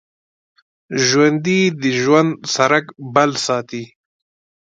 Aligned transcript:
ژوندي 1.05 1.61
د 1.81 1.83
ژوند 2.01 2.31
څرک 2.53 2.85
بل 3.13 3.31
ساتي 3.45 3.83